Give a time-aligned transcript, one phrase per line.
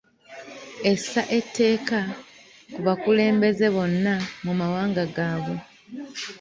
[0.91, 2.01] Essa etteeka
[2.73, 5.57] ku bakulembeze bonna mu mawanga gaabwe.